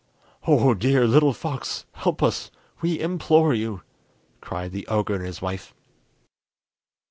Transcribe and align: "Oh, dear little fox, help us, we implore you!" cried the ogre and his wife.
"Oh, 0.47 0.73
dear 0.73 1.05
little 1.05 1.31
fox, 1.31 1.85
help 1.91 2.23
us, 2.23 2.49
we 2.81 2.99
implore 2.99 3.53
you!" 3.53 3.83
cried 4.41 4.71
the 4.71 4.87
ogre 4.87 5.13
and 5.13 5.23
his 5.23 5.43
wife. 5.43 5.75